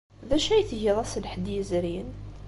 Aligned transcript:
D 0.27 0.31
acu 0.37 0.49
ay 0.51 0.63
tgiḍ 0.69 0.97
ass 1.03 1.13
n 1.17 1.21
Lḥedd 1.23 1.47
yezrin? 1.55 2.09